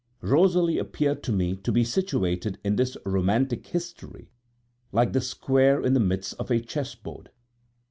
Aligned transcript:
Rosalie 0.23 0.79
appeared 0.79 1.21
to 1.25 1.31
me 1.31 1.55
to 1.57 1.71
be 1.71 1.83
situated 1.83 2.57
in 2.63 2.75
this 2.75 2.97
romantic 3.05 3.67
history 3.67 4.31
like 4.91 5.13
the 5.13 5.21
square 5.21 5.79
in 5.83 5.93
the 5.93 5.99
midst 5.99 6.33
of 6.39 6.49
a 6.49 6.59
chessboard. 6.59 7.29